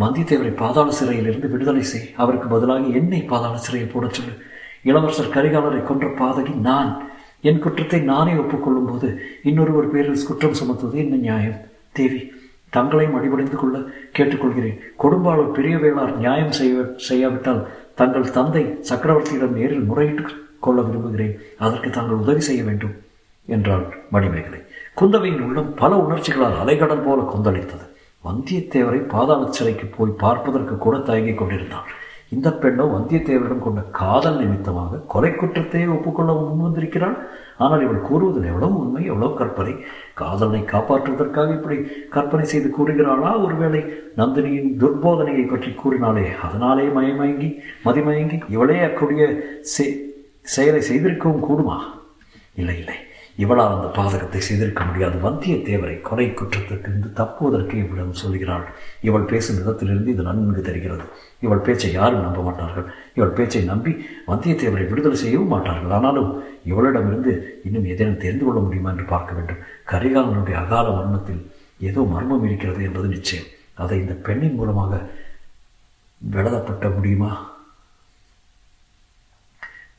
வந்தியத்தேவரை 0.00 0.56
பாதாள 0.56 0.92
சிறையிலிருந்து 0.92 1.48
விடுதலை 1.48 1.82
செய். 1.82 2.14
அவருக்கு 2.16 2.48
பதிலாக 2.48 2.80
என்னை 3.00 3.22
பாதாள 3.22 3.60
சிறையை 3.66 3.88
போடச் 3.92 4.14
சொல்லு. 4.14 4.34
இளவரசர் 4.82 5.34
கரிகாலரை 5.36 5.82
கொன்ற 5.84 6.06
பாதகி 6.20 6.54
நான். 6.54 6.92
என் 7.40 7.58
குற்றத்தை 7.58 8.00
நானே 8.00 8.32
ஒப்புக்கொள்ளும் 8.32 8.90
போது 8.90 9.08
இன்னொருவர் 9.42 9.90
பேரில் 9.90 10.26
குற்றம் 10.26 10.58
சுமத்துவது 10.60 10.96
என்ன 11.04 11.16
நியாயம்? 11.16 11.58
தேவி 11.92 12.20
தங்களையும் 12.70 13.16
அடிபடைந்து 13.18 13.56
கொள்ள 13.56 13.76
கேட்டுக்கொள்கிறேன். 14.16 14.80
கொடும்பாளர் 15.02 15.56
பெரிய 15.58 15.76
வேளார் 15.76 16.14
நியாயம் 16.14 16.56
செய்ய 16.58 16.84
செய்யாவிட்டால் 17.08 17.62
தங்கள் 17.94 18.30
தந்தை 18.30 18.64
சக்கரவர்த்தியிடம் 18.90 19.56
நேரில் 19.58 19.88
முறையிட்டு 19.90 20.24
கொள்ள 20.60 20.80
விரும்புகிறேன். 20.82 21.34
அதற்கு 21.58 21.90
தாங்கள் 21.90 22.22
உதவி 22.24 22.40
செய்ய 22.40 22.62
வேண்டும் 22.62 22.94
என்றாள் 23.48 23.86
மணிமேகலை. 24.10 24.60
குந்தவையின் 25.00 25.44
உள்ளம் 25.46 25.74
பல 25.74 25.96
உணர்ச்சிகளால் 25.96 26.60
அலைகடல் 26.62 27.06
போல 27.06 27.20
கொந்தளித்தது. 27.32 27.86
வந்தியத்தேவரை 28.24 29.00
பாதாள 29.08 29.42
சிறைக்கு 29.50 29.86
போய் 29.86 30.18
பார்ப்பதற்கு 30.18 30.74
கூட 30.78 30.96
தயங்கிக் 30.98 31.38
கொண்டிருந்தான் 31.38 31.88
இந்த 32.34 32.48
பெண்ணோ 32.62 32.84
வந்தியத்தேவரிடம் 32.94 33.64
கொண்ட 33.64 33.80
காதல் 34.00 34.38
நிமித்தமாக 34.40 35.00
கொலை 35.12 35.30
குற்றத்தையே 35.30 35.86
ஒப்புக்கொள்ள 35.94 36.32
முன்வந்திருக்கிறாள். 36.40 37.16
ஆனால் 37.64 37.82
இவள் 37.86 38.06
கூறுவதில் 38.08 38.48
எவ்வளவு 38.50 38.76
உண்மை 38.82 39.02
எவ்வளவு 39.10 39.38
கற்பனை? 39.40 39.74
காதலனை 40.20 40.60
காப்பாற்றுவதற்காக 40.72 41.56
இப்படி 41.56 41.76
கற்பனை 42.14 42.44
செய்து 42.52 42.68
கூறுகிறாளா? 42.76 43.32
ஒருவேளை 43.46 43.82
நந்தினியின் 44.20 44.70
துர்போதனையை 44.82 45.44
பற்றி 45.50 45.72
கூறினாலே 45.82 46.26
அதனாலே 46.46 46.86
மயமயங்கி 46.98 47.50
மதிமயங்கி 47.86 48.38
இவளே 48.56 48.78
அக்கூடிய 48.88 49.22
செயலை 50.54 50.82
செய்திருக்கவும் 50.90 51.46
கூடுமா? 51.48 51.78
இல்லை 52.62 52.76
இல்லை. 52.82 52.98
இவளால் 53.36 53.74
அந்த 53.76 54.00
பாதகத்தை 54.00 54.38
செய்திருக்க 54.38 54.84
முடியாது. 54.84 55.30
வந்தியத்தேவரை 55.30 56.00
கொலை 56.00 56.26
குற்றத்திற்கிருந்து 56.30 57.12
தப்புவதற்கு 57.12 57.76
இவளிடம் 57.78 58.20
சொல்கிறாள். 58.22 58.64
இவள் 59.00 59.22
பேசும் 59.22 59.56
விதத்திலிருந்து 59.56 60.08
இது 60.08 60.22
நன்கு 60.22 60.62
தெரிகிறது. 60.62 61.04
இவள் 61.40 61.58
பேச்சை 61.58 61.92
யாரும் 61.92 62.20
நம்ப 62.20 62.42
மாட்டார்கள். 62.42 62.92
இவள் 63.14 63.28
பேச்சை 63.28 63.64
நம்பி 63.64 64.06
வந்தியத்தேவரை 64.26 64.88
விடுதலை 64.88 65.16
செய்யவும் 65.16 65.48
மாட்டார்கள். 65.48 65.90
ஆனாலும் 65.90 66.42
இவளிடமிருந்து 66.66 67.60
இன்னும் 67.64 67.84
ஏதேனும் 67.84 68.16
தெரிந்து 68.16 68.44
கொள்ள 68.44 68.60
முடியுமா 68.60 68.90
என்று 68.90 69.04
பார்க்க 69.04 69.34
வேண்டும். 69.34 69.58
கரிகாலனுடைய 69.86 70.52
அகால 70.52 70.90
மர்மத்தில் 70.90 71.50
ஏதோ 71.78 72.00
மர்மம் 72.00 72.44
இருக்கிறது 72.44 72.82
என்பது 72.82 73.08
நிச்சயம். 73.08 73.46
அதை 73.74 73.98
இந்த 73.98 74.12
பெண்ணின் 74.12 74.54
மூலமாக 74.54 75.10
விளதப்பட்ட 76.18 76.88
முடியுமா? 76.88 77.58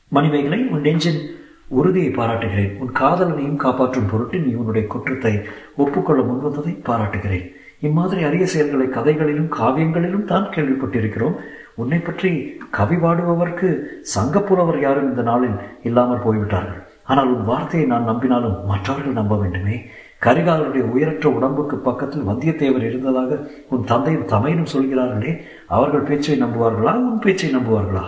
மணிமேகலை 0.08 0.66
உன் 0.66 0.80
நெஞ்சின் 0.80 1.40
உறுதியை 1.78 2.10
பாராட்டுகிறேன். 2.18 2.72
உன் 2.82 2.92
காதலனையும் 3.00 3.62
காப்பாற்றும் 3.64 4.10
பொருட்டு 4.12 4.38
நீ 4.44 4.52
உன்னுடைய 4.60 4.84
குற்றத்தை 4.92 5.34
ஒப்புக்கொள்ள 5.82 6.22
முன்வந்ததை 6.28 6.74
பாராட்டுகிறேன். 6.88 7.46
இம்மாதிரி 7.88 8.20
அரிய 8.28 8.44
செயல்களை 8.54 8.86
கதைகளிலும் 8.96 9.50
காவியங்களிலும் 9.58 10.28
தான் 10.32 10.46
கேள்விப்பட்டிருக்கிறோம். 10.54 11.36
உன்னை 11.82 11.98
பற்றி 11.98 12.30
கவி 12.76 12.96
பாடுபவர்க்கு 13.04 13.68
சங்கப்புலவர் 14.14 14.78
யாரும் 14.84 15.10
இந்த 15.10 15.22
நாளில் 15.30 15.58
இல்லாமல் 15.88 16.24
போய்விட்டார்கள். 16.26 16.80
ஆனால் 17.10 17.30
உன் 17.34 17.48
வார்த்தையை 17.50 17.86
நான் 17.92 18.08
நம்பினாலும் 18.10 18.58
மற்றவர்கள் 18.70 19.18
நம்ப 19.20 19.36
வேண்டுமே. 19.36 19.76
கரிகாலருடைய 20.24 20.84
உயரற்ற 20.94 21.26
உடம்புக்கு 21.38 21.76
பக்கத்தில் 21.86 22.28
வந்தியத்தேவர் 22.28 22.84
இருந்ததாக 22.88 23.38
உன் 23.74 23.88
தந்தையும் 23.92 24.28
தமையனும் 24.32 24.72
சொல்கிறார்களே 24.74 25.32
அவர்கள் 25.76 26.08
பேச்சை 26.10 26.36
நம்புவார்களா? 26.44 26.92
உன் 27.08 27.22
பேச்சை 27.24 27.50
நம்புவார்களா? 27.56 28.04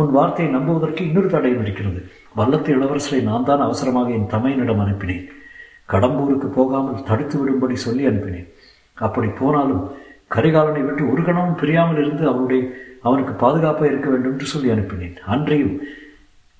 உன் 0.00 0.14
வார்த்தையை 0.16 0.50
நம்புவதற்கு 0.54 1.02
இன்னொரு 1.08 1.28
தடையும் 1.34 1.62
இருக்கிறது. 1.64 2.00
வல்லத்து 2.38 2.70
இளவரசரை 2.76 3.20
நான் 3.30 3.46
தான் 3.50 3.66
அவசரமாக 3.66 4.10
என் 4.16 4.32
தமையனிடம் 4.34 4.82
அனுப்பினேன். 4.84 5.24
கடம்பூருக்கு 5.92 6.48
போகாமல் 6.58 7.04
தடுத்து 7.08 7.36
விடும்படி 7.40 7.76
சொல்லி 7.86 8.04
அனுப்பினேன். 8.10 8.48
அப்படி 9.06 9.28
போனாலும் 9.40 9.82
கரிகாலனை 10.34 10.82
விட்டு 10.86 11.02
ஒரு 11.12 11.22
கணமும் 11.26 11.58
பிரியாமல் 11.60 12.00
இருந்து 12.02 12.24
அவனுடைய 12.32 12.62
அவனுக்கு 13.06 13.32
பாதுகாப்பாக 13.42 13.90
இருக்க 13.90 14.08
வேண்டும் 14.12 14.32
என்று 14.34 14.46
சொல்லி 14.52 14.68
அனுப்பினேன். 14.74 15.16
அன்றையும் 15.34 15.74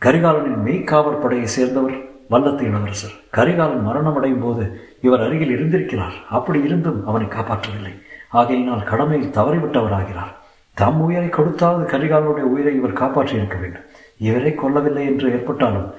கரிகாலனின் 0.03 0.61
மெய்க்காவல் 0.67 1.23
படையை 1.23 1.49
சேர்ந்தவர் 1.57 1.97
வல்லத்து 2.33 2.63
இளவரசர். 2.69 3.15
கரிகாலன் 3.37 3.87
மரணமடையும் 3.89 4.45
போது 4.47 4.65
இவர் 5.07 5.25
அருகில் 5.27 5.55
இருந்திருக்கிறார். 5.57 6.17
அப்படி 6.39 6.59
இருந்தும் 6.69 7.01
அவனை 7.11 7.27
காப்பாற்றவில்லை. 7.37 7.95
ஆகையினால் 8.41 8.89
கடமையில் 8.91 9.35
தவறிவிட்டவராகிறார். 9.39 10.33
தம் 10.77 11.01
உயிரை 11.05 11.29
கொடுத்தாவது 11.37 11.85
கரிகாலனுடைய 11.93 12.47
உயிரை 12.55 12.73
இவர் 12.81 13.01
காப்பாற்றி 13.03 13.35
இருக்க 13.41 13.59
வேண்டும். 13.63 13.87
இவரே 14.19 14.51
கொல்லவில்லை 14.51 15.05
என்று 15.05 15.33
ஏற்பட்டாலும் 15.33 15.95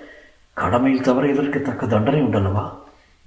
கடமையில் 0.53 1.01
தவற 1.01 1.27
இதற்கு 1.27 1.61
தக்க 1.61 1.85
தண்டனை 1.85 2.21
உண்டல்லவா? 2.21 2.69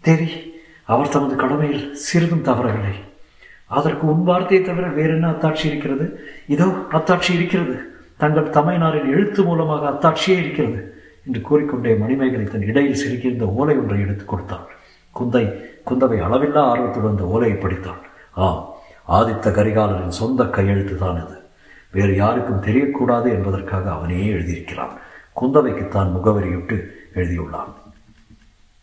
தேவி 0.00 0.54
அவர் 0.84 1.08
தமது 1.08 1.36
கடமையில் 1.36 1.94
சிறிதும் 1.94 2.44
தவறவில்லை. 2.44 2.94
அதற்கு 3.66 4.06
உன் 4.06 4.24
வார்த்தையை 4.24 4.66
தவிர 4.66 4.88
வேற 4.88 5.08
என்ன 5.08 5.30
அத்தாட்சி 5.30 5.66
இருக்கிறது? 5.66 6.20
இதோ 6.46 6.64
அத்தாட்சி 6.64 7.34
இருக்கிறது. 7.34 7.88
தங்கள் 8.16 8.50
தமையனாரின் 8.50 9.06
எழுத்து 9.06 9.42
மூலமாக 9.42 9.88
அத்தாட்சியே 9.88 10.38
இருக்கிறது 10.38 10.94
என்று 11.26 11.40
கூறிக்கொண்டே 11.40 11.94
மணிமேகலை 11.94 12.44
தன் 12.44 12.66
இடையில் 12.66 12.94
சிறுகியிருந்த 12.94 13.46
ஓலை 13.46 13.76
ஒன்றை 13.76 14.00
எடுத்துக் 14.00 14.28
கொடுத்தாள். 14.28 14.66
குந்தை 15.12 15.44
குந்தவை 15.90 16.18
அளவில்லா 16.20 16.58
ஆர்வத்துடன் 16.58 17.10
அந்த 17.10 17.22
ஓலையை 17.22 17.56
படித்தாள். 17.56 18.00
ஆம் 18.30 18.68
ஆதித்த 19.08 19.50
கரிகாலரின் 19.50 20.08
சொந்த 20.08 20.44
கையெழுத்து 20.44 20.96
தான் 20.96 21.26
இது 21.26 21.39
வேறு 21.90 22.14
யாருக்கும் 22.16 22.62
தெரியக்கூடாது 22.62 23.28
என்பதற்காக 23.36 23.90
அவனே 23.90 24.20
எழுதியிருக்கிறான். 24.26 24.94
குந்தவைக்கு 25.40 25.88
தான் 25.88 26.12
முகவரியிட்டு 26.16 26.76
எழுதியுள்ளான். 27.14 27.72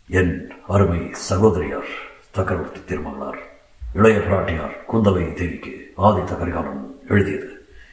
என் 0.10 0.34
அருமை 0.68 1.02
சகோதரியார் 1.30 1.92
சக்கரவர்த்தி 2.32 2.82
திருமகளார் 2.90 3.40
இளைய 3.94 4.18
பிராட்டியார் 4.20 4.76
குந்தவை 4.92 5.34
தேவிக்கு 5.34 5.72
ஆதி 5.96 6.22
தகரிகாலம் 6.22 6.82
எழுதியது. 7.08 7.50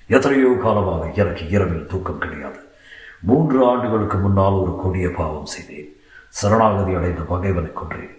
எத்தனையோ 0.06 0.50
காலமாக 0.62 1.10
எனக்கு 1.22 1.48
இரவில் 1.48 1.86
தூக்கம் 1.86 2.18
கிடையாது. 2.18 2.58
மூன்று 3.28 3.58
ஆண்டுகளுக்கு 3.66 4.16
முன்னால் 4.16 4.60
ஒரு 4.62 4.72
கொடிய 4.82 5.10
பாவம் 5.10 5.52
செய்தேன். 5.54 5.90
சரணாகதி 6.28 6.94
அடைந்த 6.94 7.22
பகைவனை 7.22 7.70
கொன்றேன். 7.72 8.14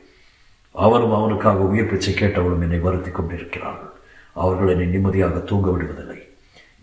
அவரும் 0.71 1.13
அவனுக்காக 1.13 1.59
உயிர் 1.71 1.89
பிச்சை 1.89 2.13
கேட்டவளும் 2.13 2.61
என்னை 2.61 2.79
வருத்தி 2.79 3.11
கொண்டிருக்கிறார்கள். 3.11 3.93
அவர்கள் 4.33 4.67
என்னை 4.67 4.87
நிம்மதியாக 4.87 5.39
தூங்க 5.39 5.69
விடுவதில்லை. 5.71 6.14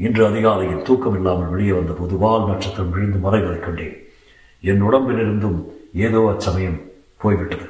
இன்று 0.06 0.23
அதிகாலையில் 0.28 0.85
தூக்கம் 0.87 1.16
இல்லாமல் 1.18 1.50
வெளியே 1.52 1.73
வந்த 1.76 1.92
போது 1.99 2.14
வால் 2.23 2.47
நட்சத்திரம் 2.50 2.92
விழுந்து 2.94 3.18
மறைவதைக் 3.25 3.64
கண்டேன். 3.66 3.97
என் 4.71 4.82
உடம்பிலிருந்தும் 4.88 5.59
ஏதோ 6.06 6.21
அச்சமயம் 6.32 6.78
போய்விட்டது. 7.23 7.66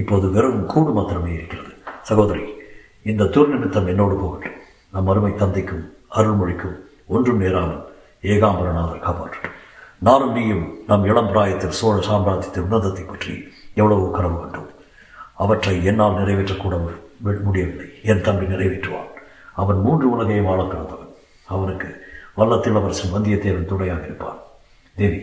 இப்போது 0.00 0.26
வெறும் 0.34 0.60
கூடு 0.72 0.90
மாத்திரமே 0.96 1.32
இருக்கிறது. 1.38 1.72
சகோதரி 2.08 2.44
இந்த 3.10 3.28
துர்நிமித்தம் 3.34 3.88
என்னோடு 3.92 4.16
போகட்டும். 4.22 4.58
நம் 4.94 5.08
அருமை 5.12 5.32
தந்தைக்கும் 5.42 5.84
அருள்மொழிக்கும் 6.18 6.76
ஒன்றும் 7.14 7.40
நேராமல் 7.44 7.82
ஏகாம்பரநாதர் 8.32 9.04
காப்பாற்றும் 9.06 9.54
நானும் 10.06 10.34
நீயும் 10.36 10.64
நம் 10.88 11.04
இளம் 11.10 11.30
பிராயத்தில் 11.32 11.76
சோழ 11.78 11.96
சாம்ராஜ்யத்தின் 12.08 12.66
உன்னதத்தை 12.66 13.04
பற்றி 13.06 13.34
எவ்வளவோ 13.80 14.06
கனவு 14.16 14.36
கண்டோம். 14.42 14.70
அவற்றை 15.44 15.76
என்னால் 15.90 16.18
நிறைவேற்றக்கூட 16.20 16.76
முடியவில்லை. 17.46 17.88
என் 18.10 18.24
தம்பி 18.28 18.46
நிறைவேற்றுவான். 18.52 19.10
அவன் 19.62 19.80
மூன்று 19.86 20.06
உலகையும் 20.14 20.48
ஆள 20.52 20.60
அவருக்கு 21.54 21.90
வல்லத்தில் 22.38 22.78
அவர் 22.80 22.96
வந்தியத்தேவன் 23.16 23.70
துணையாக 23.72 24.04
இருப்பான் 24.08 24.40
தேவி 24.96 25.20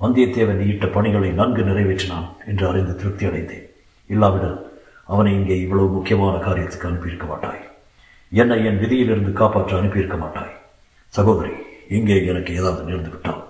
வந்தியத்தேவன் 0.00 0.62
ஈட்ட 0.68 0.86
பணிகளை 0.94 1.30
நன்கு 1.40 1.62
நிறைவேற்றினான் 1.68 2.28
என்று 2.50 2.64
அறிந்து 2.68 2.94
திருப்தி 3.00 3.24
அடைந்தேன். 3.28 3.66
இல்லாவிடல் 4.10 4.58
அவனை 5.12 5.32
இங்கே 5.38 5.56
இவ்வளவு 5.64 5.88
முக்கியமான 5.96 6.34
காரியத்துக்கு 6.46 6.88
அனுப்பியிருக்க 6.88 7.26
மாட்டாய். 7.32 7.62
என்னை 8.32 8.58
என் 8.68 8.80
விதியிலிருந்து 8.82 9.32
காப்பாற்ற 9.40 9.72
அனுப்பியிருக்க 9.80 10.16
மாட்டாய். 10.22 10.54
சகோதரி 11.14 11.54
இங்கே 11.96 12.16
எனக்கு 12.32 12.52
ஏதாவது 12.60 12.82
நேர்ந்து 12.88 13.10
விட்டால் 13.14 13.42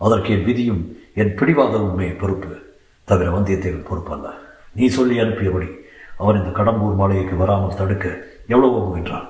அதற்கு 0.00 0.30
என் 0.36 0.46
விதியும் 0.48 0.82
என் 1.22 1.34
பிடிவாதமுமே 1.38 2.08
பொறுப்பு. 2.22 2.52
தவிர 3.08 3.28
வந்தியத்தேவன் 3.36 3.88
பொறுப்பல்ல. 3.90 4.28
நீ 4.78 4.84
சொல்லி 4.98 5.16
அனுப்பியபடி 5.24 5.70
அவன் 6.22 6.38
இந்த 6.40 6.50
கடம்பூர் 6.58 7.00
மாளிகைக்கு 7.00 7.36
வராமல் 7.42 7.78
தடுக்க 7.80 8.06
எவ்வளவோ 8.52 8.80
முயன்றான். 8.88 9.28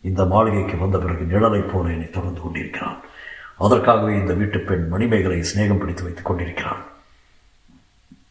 இந்த 0.00 0.24
மாளிகைக்கு 0.24 0.76
வந்த 0.76 0.98
பிறகு 0.98 1.24
நிழலைப் 1.24 1.72
போல 1.72 1.90
என்னை 1.90 2.10
தொடர்ந்து 2.10 2.40
கொண்டிருக்கிறான். 2.40 2.98
அதற்காகவே 3.56 4.14
இந்த 4.14 4.32
வீட்டு 4.32 4.58
பெண் 4.58 4.88
மணிமேகலை 4.88 5.40
சிநேகம் 5.40 5.78
பிடித்து 5.78 6.02
வைத்துக் 6.02 6.24
கொண்டிருக்கிறான் 6.24 6.82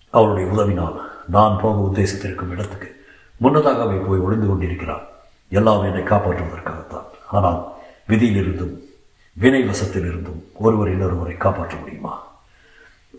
அவளுடைய 0.09 0.51
உதவினால் 0.51 1.01
நான் 1.29 1.59
போக 1.61 1.79
உத்தேசித்திருக்கும் 1.79 2.49
இடத்துக்கு 2.49 3.05
முன்னதாக 3.37 3.81
அவை 3.81 3.97
போய் 3.97 4.19
ஒளிந்து 4.19 4.47
கொண்டிருக்கிறான் 4.47 5.05
எல்லாம் 5.49 5.83
என்னை 5.83 6.01
காப்பாற்றுவதற்காகத்தான். 6.01 7.07
ஆனால் 7.27 7.67
விதியிலிருந்தும் 8.07 8.75
வினை 9.33 9.63
இருந்தும் 9.93 10.43
ஒருவர் 10.53 10.89
இன்னொருவரை 10.89 11.37
காப்பாற்ற 11.37 11.75
முடியுமா? 11.75 12.27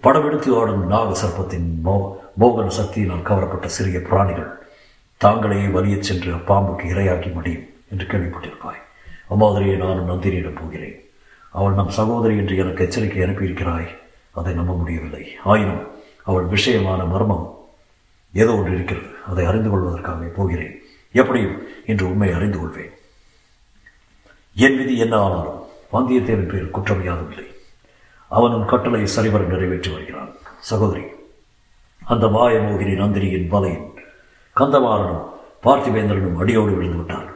படமெடுத்து 0.03 0.61
ஆடும் 0.61 0.87
நாக 0.87 1.27
சர்ப்பத்தின் 1.27 1.69
மோ 1.85 2.19
மோகன 2.41 2.71
சக்தியினால் 2.81 3.23
கவரப்பட்ட 3.23 3.67
சிறிய 3.67 3.99
பிராணிகள் 3.99 4.59
தாங்களையே 5.17 5.67
வலியச் 5.67 6.09
சென்று 6.09 6.35
அப்பாம்புக்கு 6.35 6.85
இரையாக்கி 6.85 7.33
முடியும். 7.33 7.67
என்று 7.91 8.07
கேள்விப்பட்டிருப்பாய். 8.07 8.83
அம்மாதிரியை 9.29 9.77
நானும் 9.77 10.11
நந்தினியிடம் 10.11 10.61
போகிறேன். 10.61 10.99
அவள் 11.51 11.79
நம் 11.79 11.97
சகோதரி 11.99 12.37
என்று 12.37 12.57
எனக்கு 12.57 12.85
எச்சரிக்கை 12.85 13.23
அனுப்பியிருக்கிறாய். 13.23 13.89
அதை 14.33 14.55
நம்ப 14.55 14.73
முடியவில்லை. 14.75 15.25
ஆயினும் 15.45 15.85
அவள் 16.25 16.47
விஷயமான 16.47 17.01
மர்மம் 17.07 17.47
ஏதோ 18.35 18.53
ஒன்று 18.55 18.73
இருக்கிறது. 18.75 19.09
அதை 19.27 19.45
அறிந்து 19.45 19.71
கொள்வதற்காகவே 19.71 20.29
போகிறேன். 20.37 20.75
எப்படியும் 21.15 21.57
இன்று 21.87 22.05
உண்மை 22.11 22.33
அறிந்து 22.33 22.59
கொள்வேன். 22.59 22.93
என் 24.57 24.77
விதி 24.77 24.95
என்ன 24.99 25.17
ஆனாலும் 25.19 25.61
வந்தியத்தேவன் 25.93 26.51
பேர் 26.53 26.75
குற்றம் 26.77 27.05
யாதும் 27.05 27.31
இல்லை. 27.31 27.49
அவனும் 28.31 28.65
கட்டளை 28.65 29.07
சரிவர 29.07 29.43
நிறைவேற்றி 29.45 29.91
வருகிறான். 29.93 30.33
சகோதரி 30.71 31.05
அந்த 32.03 32.27
மாயமோகினி 32.27 32.95
நந்தினியின் 33.01 33.49
வலையின் 33.53 33.87
கந்தமாறனும் 34.57 35.27
பார்த்திவேந்திரனும் 35.65 36.39
அடியோடு 36.43 36.73
விழுந்து 36.75 36.97
விட்டார் 36.97 37.28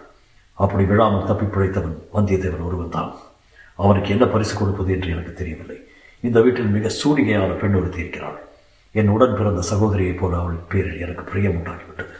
அப்படி 0.59 0.85
விழாமல் 0.91 1.29
தப்பி 1.29 1.47
பிழைத்தவன் 1.55 1.97
வந்தியத்தேவன் 2.17 2.67
ஒருவன் 2.69 2.95
தான் 2.97 3.11
அவனுக்கு 3.79 4.11
என்ன 4.15 4.25
பரிசு 4.33 4.55
கொடுப்பது 4.57 4.91
என்று 4.95 5.09
எனக்கு 5.15 5.33
தெரியவில்லை. 5.41 5.79
இந்த 6.27 6.39
வீட்டில் 6.45 6.75
மிக 6.77 6.91
சூடிகையான 6.99 7.53
பெண் 7.61 7.77
ஒருத்தி 7.79 8.01
இருக்கிறாள். 8.03 8.39
என் 8.95 9.13
உடன் 9.15 9.37
பிறந்த 9.39 9.63
சகோதரியைப் 9.71 10.21
போல 10.21 10.37
அவள் 10.43 10.59
பேரில் 10.73 11.03
எனக்கு 11.05 11.23
பிரியம் 11.31 11.57
உண்டாகிவிட்டது. 11.59 12.13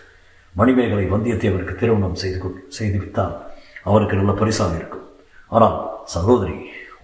மணிமேகலை 0.55 1.05
வந்தியத்தேவனுக்கு 1.15 1.75
திருமணம் 1.81 2.21
செய்து 2.23 2.39
கொள் 2.43 2.57
செய்து 2.79 2.99
விட்டால் 3.03 3.35
அவனுக்கு 3.91 4.15
நல்ல 4.21 4.33
பரிசாக 4.41 4.75
இருக்கும். 4.81 5.07
ஆனால் 5.53 5.77
சகோதரி 6.15 6.57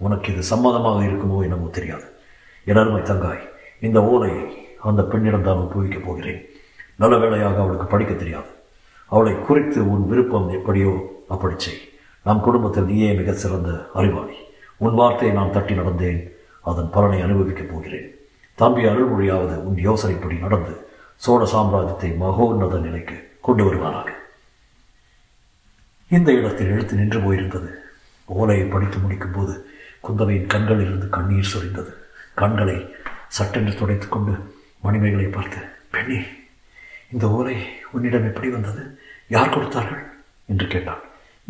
உனக்கு 0.05 0.27
இது 0.33 0.43
சம்மதமாக 0.51 0.99
இருக்குமோ 1.09 1.39
என்னமோ 1.47 1.69
தெரியாது. 1.77 2.05
என் 2.67 2.81
அருமை 2.81 3.01
தங்காய் 3.11 3.43
இந்த 3.87 3.99
ஓலையை 4.11 4.43
அந்த 4.89 5.01
பெண்ணிடம் 5.11 5.47
தான் 5.47 5.61
ஒப்புவிக்கப் 5.63 6.05
போகிறேன். 6.07 6.41
நல்ல 7.01 7.15
வேளையாக 7.23 7.61
அவளுக்கு 7.63 7.87
படிக்க 7.93 8.13
தெரியாது. 8.13 8.49
அவளை 9.11 9.33
குறித்து 9.47 9.79
உன் 9.93 10.03
விருப்பம் 10.09 10.49
எப்படியோ 10.57 10.91
அப்படி 11.29 11.53
செய் 11.57 11.89
நம் 12.23 12.41
குடும்பத்தில் 12.41 12.83
நீயே 12.83 13.13
மிக 13.13 13.33
சிறந்த 13.33 13.89
அறிவாளி. 13.93 14.35
உன் 14.77 14.93
வார்த்தையை 14.93 15.35
நான் 15.35 15.51
தட்டி 15.51 15.73
நடந்தேன். 15.73 16.19
அதன் 16.61 16.89
பலனை 16.89 17.21
அனுபவிக்கப் 17.21 17.71
போகிறேன். 17.71 18.15
தம்பி 18.55 18.83
அருள்மொழியாவது 18.83 19.55
உன் 19.55 19.87
யோசனைப்படி 19.87 20.39
நடந்து 20.39 20.87
சோழ 21.15 21.43
சாம்ராஜ்யத்தை 21.51 22.17
மகோன்னத 22.17 22.79
நிலைக்கு 22.79 23.37
கொண்டு 23.41 23.63
வருவாராக 23.63 24.09
இந்த 26.09 26.31
இடத்தில் 26.31 26.67
எழுத்து 26.67 26.95
நின்று 26.95 27.19
போயிருந்தது. 27.19 27.69
ஓலையை 28.25 28.67
படித்து 28.67 28.97
முடிக்கும் 28.97 29.31
போது 29.31 29.69
குந்தவையின் 30.07 30.47
கண்களிலிருந்து 30.47 31.09
கண்ணீர் 31.09 31.53
சொரிந்தது. 31.53 31.93
கண்களை 32.33 32.95
சட்டென்று 33.27 33.75
துடைத்துக் 33.75 34.11
கொண்டு 34.11 34.57
மணிமேகலை 34.79 35.25
பார்த்து 35.25 35.57
பெண்ணே 35.91 36.25
இந்த 37.11 37.29
ஓலை 37.29 37.55
உன்னிடம் 37.91 38.23
எப்படி 38.23 38.49
வந்தது? 38.49 38.99
யார் 39.27 39.49
கொடுத்தார்கள்? 39.49 40.03
என்று 40.45 40.67
கேட்டான். 40.67 40.99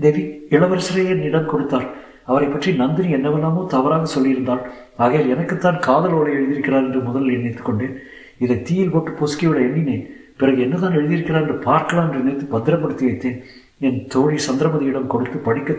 தேவி 0.04 0.24
இளவரசரே 0.56 1.04
என்னிடம் 1.14 1.52
கொடுத்தார் 1.54 1.88
அவரை 2.30 2.48
பற்றி 2.48 2.72
நந்தினி 2.82 3.10
என்னவெல்லாமோ 3.18 3.62
தவறாக 3.74 4.08
சொல்லியிருந்தாள். 4.16 4.64
ஆகையால் 5.04 5.32
எனக்குத்தான் 5.34 5.80
காதல் 5.88 6.16
ஓலை 6.18 6.34
எழுதியிருக்கிறார் 6.38 6.86
என்று 6.88 7.00
முதலில் 7.08 7.38
நினைத்துக் 7.38 7.70
கொண்டேன். 7.70 7.96
இதை 8.44 8.58
தீயில் 8.68 8.94
போட்டு 8.94 9.12
பொசுக்கியோட 9.20 9.58
எண்ணினேன். 9.68 10.06
பிறகு 10.42 10.60
என்னதான் 10.66 10.98
எழுதியிருக்கிறார் 11.00 11.44
என்று 11.46 11.58
பார்க்கலாம் 11.70 12.08
என்று 12.08 12.22
நினைத்து 12.24 12.46
பத்திரப்படுத்தி 12.54 13.06
வைத்தேன். 13.10 13.40
என் 13.88 14.00
தோழி 14.14 14.38
சந்திரமதியிடம் 14.48 15.12
கொடுத்து 15.14 15.38
படிக்க 15.48 15.76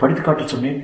படித்து 0.00 0.22
காட்டச் 0.22 0.52
சொன்னேன். 0.54 0.80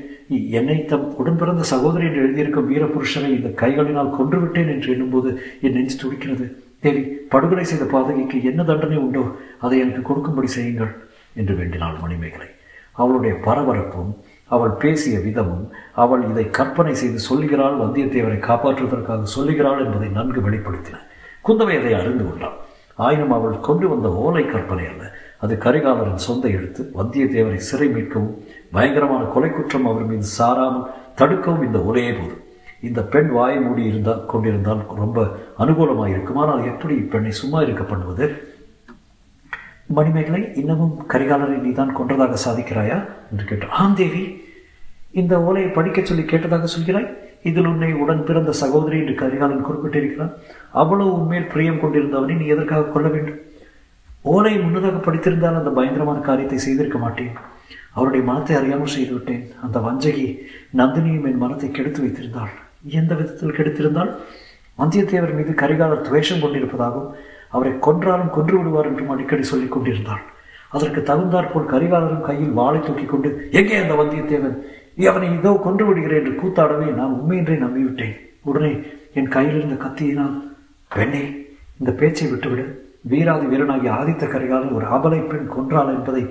என்னை 0.59 0.77
தம் 0.91 1.07
உடன்பிறந்த 1.21 1.63
சகோதரி 1.73 2.05
என்று 2.09 2.23
எழுதியிருக்கும் 2.25 2.69
வீரபுருஷனை 2.71 3.31
இந்த 3.39 3.51
கைகளினால் 3.63 4.15
கொன்றுவிட்டேன் 4.19 4.73
என்று 4.75 4.89
எண்ணும்போது 4.95 5.29
என் 5.67 5.77
நெஞ்சு 5.77 5.97
துடிக்கிறது. 6.03 6.47
தேவி 6.85 7.03
படுகொலை 7.33 7.65
செய்த 7.71 7.85
பாதகைக்கு 7.95 8.39
என்ன 8.51 8.61
தண்டனை 8.71 8.99
உண்டோ 9.05 9.23
அதை 9.67 9.79
எனக்கு 9.85 10.03
கொடுக்கும்படி 10.09 10.51
செய்யுங்கள். 10.57 10.93
என்று 11.41 11.55
வேண்டினாள் 11.55 12.01
மணிமேகலை. 12.05 12.49
அவளுடைய 13.01 13.35
பரபரப்பும் 13.47 14.13
அவள் 14.55 14.75
பேசிய 14.83 15.17
விதமும் 15.19 15.65
அவள் 16.03 16.23
இதை 16.31 16.45
கற்பனை 16.59 16.93
செய்து 16.95 17.19
சொல்லுகிறாள் 17.29 17.77
வந்தியத்தேவரை 17.83 18.39
காப்பாற்றுவதற்காக 18.49 19.29
சொல்லுகிறாள் 19.37 19.83
என்பதை 19.85 20.09
நன்கு 20.09 20.41
வெளிப்படுத்தின. 20.47 21.01
குந்தவை 21.47 21.75
அதை 21.81 21.93
அறிந்து 22.01 22.25
கொண்டாள். 22.29 22.57
ஆயினும் 23.07 23.35
அவள் 23.37 23.65
கொண்டு 23.69 23.87
வந்த 23.89 24.09
ஓலை 24.23 24.45
கற்பனை 24.47 24.87
அல்ல. 24.93 25.05
அது 25.39 25.55
கரிகாலரின் 25.65 26.27
சொந்த 26.29 26.45
எழுத்து. 26.49 26.83
வந்தியத்தேவரை 26.99 27.61
சிறை 27.69 27.89
மீட்கவும் 27.89 28.33
பயங்கரமான 28.73 29.23
கொலை 29.35 29.51
குற்றம் 29.51 29.89
அவர் 29.91 30.09
மீது 30.11 30.27
சாராமல் 30.39 30.89
தடுக்கவும் 31.21 31.67
இந்த 31.69 31.81
ஒரே 31.91 32.05
போதும். 32.13 32.43
இந்த 32.89 33.01
பெண் 33.13 33.31
வாய 33.37 33.55
மூடி 33.61 33.85
இருந்தால் 33.85 34.27
கொண்டிருந்தால் 34.27 34.83
ரொம்ப 35.03 35.21
அனுகூலமாக 35.59 36.13
இருக்கும் 36.15 36.41
ஆனால் 36.43 36.65
எப்படி 36.65 36.95
இப்பெண்ணை 36.95 37.33
சும்மா 37.41 37.61
இருக்க 37.61 37.83
பண்ணுவது? 37.83 38.27
மணிமேகலை 39.89 40.53
இன்னமும் 40.55 40.95
கரிகாலரை 41.09 41.57
நீதான் 41.59 41.97
கொன்றதாக 41.97 42.37
சாதிக்கிறாயா? 42.45 42.99
என்று 43.31 43.45
கேட்டார். 43.45 43.71
ஆம் 43.71 43.95
தேவி 43.95 44.23
இந்த 45.11 45.43
ஓலையை 45.43 45.71
படிக்கச் 45.71 46.07
சொல்லி 46.07 46.23
கேட்டதாக 46.23 46.69
சொல்கிறாய்? 46.79 47.09
இதில் 47.43 47.67
உன்னை 47.67 47.93
உடன் 47.93 48.25
பிறந்த 48.25 48.53
சகோதரி 48.53 48.99
என்று 48.99 49.15
கரிகாலன் 49.15 49.67
குறிப்பிட்டிருக்கிறான். 49.67 50.33
அவ்வளவு 50.73 51.13
உண்மையில் 51.13 51.49
பிரியம் 51.49 51.81
கொண்டிருந்தவனை 51.81 52.37
நீ 52.37 52.47
எதற்காக 52.47 52.83
கொள்ள 52.83 53.09
வேண்டும்? 53.09 53.39
ஓலை 54.23 54.59
முன்னதாக 54.59 55.11
படித்திருந்தால் 55.11 55.59
அந்த 55.59 55.71
பயங்கரமான 55.71 56.19
காரியத்தை 56.19 56.59
செய்திருக்க 56.59 56.99
மாட்டேன். 56.99 57.33
அவருடைய 57.93 58.27
மனத்தை 58.27 58.57
அறியாமல் 58.57 58.95
செய்துவிட்டேன். 58.97 59.51
அந்த 59.63 59.79
வஞ்சகி 59.79 60.27
நந்தினியும் 60.77 61.25
என் 61.25 61.43
மனத்தை 61.45 61.71
கெடுத்து 61.71 62.03
வைத்திருந்தாள். 62.03 62.53
எந்த 62.89 63.15
விதத்தில் 63.15 63.57
கெடுத்திருந்தால் 63.59 64.13
வந்தியத்தேவர் 64.79 65.35
மீது 65.35 65.53
கரிகாலர் 65.53 66.01
துவேஷம் 66.01 66.43
கொண்டிருப்பதாகவும் 66.43 67.13
அவரை 67.55 67.73
கொன்றாலும் 67.87 68.35
கொன்று 68.37 68.55
விடுவார் 68.59 68.89
என்றும் 68.91 69.13
அடிக்கடி 69.15 69.45
சொல்லிக் 69.51 69.75
கொண்டிருந்தாள். 69.75 70.25
அதற்கு 70.77 71.01
தகுந்தாற் 71.11 71.53
போல் 71.53 71.71
கரிகாலரும் 71.73 72.27
கையில் 72.29 72.57
வாளை 72.59 72.81
தூக்கி 72.87 73.07
கொண்டு 73.07 73.29
எங்கே 73.59 73.77
அந்த 73.83 73.95
வந்தியத்தேவன்? 74.01 74.57
அவனை 75.11 75.29
இதோ 75.39 75.51
கொன்று 75.67 75.85
விடுகிறேன் 75.89 76.21
என்று 76.21 76.35
கூத்தாடவே 76.41 76.89
நான் 76.99 77.17
உண்மையின்றே 77.19 77.57
நம்பிவிட்டேன். 77.65 78.15
உடனே 78.49 78.73
என் 79.19 79.33
கையில் 79.35 79.59
இருந்த 79.59 79.77
கத்தியினால் 79.85 80.37
பெண்ணே 80.91 81.25
இந்த 81.81 81.91
பேச்சை 82.01 82.27
விட்டுவிடு. 82.31 82.65
வீராதி 83.11 83.47
வீரனாகிய 83.51 83.91
ஆதித்த 83.99 84.25
கரிகாலன் 84.33 84.77
ஒரு 84.79 84.87
அபலை 84.97 85.21
பெண் 85.27 85.53
கொன்றாள் 85.57 85.93
என்பதை 85.97 86.23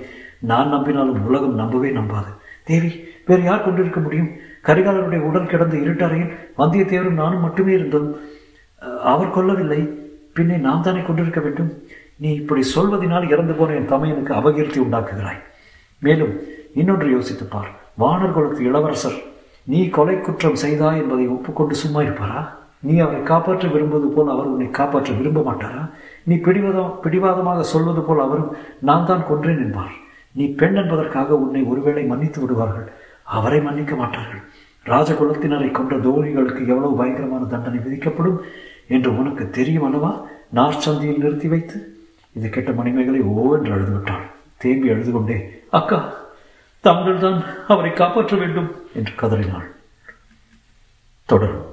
நான் 0.50 0.72
நம்பினாலும் 0.74 1.22
உலகம் 1.28 1.58
நம்பவே 1.60 1.90
நம்பாது. 1.98 2.30
தேவி 2.68 2.90
வேறு 3.28 3.42
யார் 3.46 3.64
கொண்டிருக்க 3.64 4.00
முடியும்? 4.00 4.30
கரிகாலனுடைய 4.66 5.20
உடல் 5.28 5.50
கிடந்த 5.52 5.74
இருட்டறையில் 5.84 6.34
வந்தியத்தேவரும் 6.60 7.20
நானும் 7.22 7.44
மட்டுமே 7.46 7.72
இருந்தோம். 7.72 8.08
அவர் 9.12 9.34
கொல்லவில்லை. 9.36 9.80
பின்னே 10.38 10.56
நாம் 10.56 10.82
தானே 10.82 11.02
கொண்டிருக்க 11.02 11.40
வேண்டும்? 11.40 11.72
நீ 12.16 12.34
இப்படி 12.34 12.62
சொல்வதனால் 12.74 13.30
இறந்து 13.30 13.54
போன 13.54 13.74
என் 13.74 13.92
தமையனுக்கு 13.92 14.32
அபகீர்த்தி 14.32 14.78
உண்டாக்குகிறாய். 14.78 15.42
மேலும் 15.98 16.40
இன்னொன்று 16.74 17.10
யோசித்துப் 17.10 17.50
பார். 17.50 17.68
வானர் 17.98 18.58
இளவரசர் 18.58 19.22
நீ 19.64 19.88
கொலை 19.88 20.20
குற்றம் 20.20 20.54
செய்தாய் 20.54 20.98
என்பதை 20.98 21.28
ஒப்புக்கொண்டு 21.28 21.74
சும்மா 21.74 22.02
இருப்பாரா? 22.02 22.58
நீ 22.80 22.98
அவரை 22.98 23.22
காப்பாற்ற 23.22 23.68
விரும்புவது 23.68 24.14
போல் 24.14 24.28
அவர் 24.28 24.46
உன்னை 24.46 24.70
காப்பாற்ற 24.70 25.12
விரும்ப 25.12 25.40
மாட்டாரா? 25.40 25.90
நீ 26.22 26.36
பிடிவாதம் 26.36 26.98
பிடிவாதமாக 27.02 27.62
சொல்வது 27.62 28.00
போல் 28.00 28.20
அவரும் 28.20 28.56
நான் 28.78 29.06
தான் 29.06 29.24
கொன்றேன் 29.28 29.58
என்பார். 29.58 29.90
நீ 30.32 30.54
பெண் 30.54 30.74
என்பதற்காக 30.74 31.36
உன்னை 31.36 31.62
ஒருவேளை 31.62 32.04
மன்னித்து 32.04 32.40
விடுவார்கள். 32.40 32.92
அவரை 33.22 33.60
மன்னிக்க 33.60 33.96
மாட்டார்கள். 33.96 34.40
ராஜகுலத்தினரை 34.86 35.70
கொன்ற 35.70 35.98
தோழிகளுக்கு 35.98 36.66
எவ்வளவு 36.66 36.96
பயங்கரமான 36.96 37.44
தண்டனை 37.44 37.78
விதிக்கப்படும்? 37.78 38.40
என்று 38.88 39.18
உனக்கு 39.18 39.50
தெரியும் 39.50 39.84
அல்லவா? 39.84 40.26
நார்ச்சந்தியில் 40.54 41.18
நிறுத்தி 41.18 41.48
வைத்து? 41.48 41.78
இது 42.32 42.48
கேட்ட 42.48 42.70
மணிமைகளை 42.70 43.20
ஓ 43.22 43.56
என்று 43.56 44.02
தேம்பி 44.56 44.90
அழுது 44.90 45.12
கொண்டே 45.12 45.62
அக்கா 45.70 45.98
தாங்கள் 46.80 47.18
தான் 47.18 47.44
அவரை 47.68 47.92
காப்பாற்ற 47.92 48.36
வேண்டும் 48.36 48.70
என்று 48.94 49.14
கதறினாள். 49.14 49.68
தொடரும். 51.24 51.67